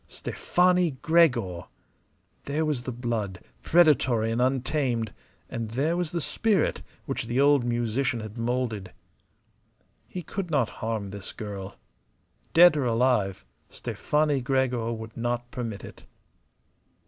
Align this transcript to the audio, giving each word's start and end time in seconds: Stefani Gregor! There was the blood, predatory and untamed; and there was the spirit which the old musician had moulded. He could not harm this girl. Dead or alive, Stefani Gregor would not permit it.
Stefani 0.07 0.97
Gregor! 1.03 1.65
There 2.45 2.65
was 2.65 2.81
the 2.81 2.91
blood, 2.91 3.39
predatory 3.61 4.31
and 4.31 4.41
untamed; 4.41 5.13
and 5.47 5.69
there 5.69 5.95
was 5.95 6.11
the 6.11 6.19
spirit 6.19 6.81
which 7.05 7.27
the 7.27 7.39
old 7.39 7.63
musician 7.63 8.19
had 8.19 8.35
moulded. 8.35 8.93
He 10.07 10.23
could 10.23 10.49
not 10.49 10.69
harm 10.81 11.09
this 11.09 11.31
girl. 11.31 11.75
Dead 12.55 12.75
or 12.75 12.85
alive, 12.85 13.45
Stefani 13.69 14.41
Gregor 14.41 14.91
would 14.91 15.15
not 15.15 15.51
permit 15.51 15.83
it. 15.83 16.05